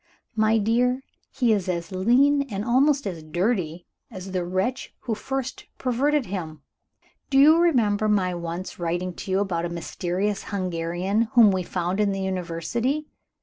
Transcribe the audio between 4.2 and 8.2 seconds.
the wretch who first perverted him. Do you remember